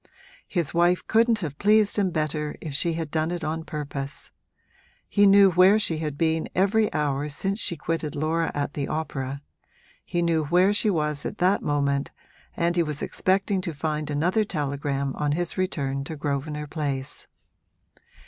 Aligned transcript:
His 0.47 0.73
wife 0.73 1.05
couldn't 1.05 1.41
have 1.45 1.59
pleased 1.59 1.95
him 1.95 2.09
better 2.09 2.55
if 2.59 2.73
she 2.73 2.93
had 2.93 3.11
done 3.11 3.29
it 3.29 3.43
on 3.43 3.63
purpose; 3.63 4.31
he 5.07 5.27
knew 5.27 5.51
where 5.51 5.77
she 5.77 5.99
had 5.99 6.17
been 6.17 6.49
every 6.55 6.91
hour 6.91 7.29
since 7.29 7.59
she 7.59 7.77
quitted 7.77 8.15
Laura 8.15 8.51
at 8.55 8.73
the 8.73 8.87
opera 8.87 9.43
he 10.03 10.23
knew 10.23 10.45
where 10.45 10.73
she 10.73 10.89
was 10.89 11.23
at 11.23 11.37
that 11.37 11.61
moment 11.61 12.09
and 12.57 12.75
he 12.77 12.81
was 12.81 13.03
expecting 13.03 13.61
to 13.61 13.75
find 13.75 14.09
another 14.09 14.43
telegram 14.43 15.15
on 15.17 15.33
his 15.33 15.55
return 15.55 16.03
to 16.05 16.15
Grosvenor 16.15 16.65
Place. 16.65 17.27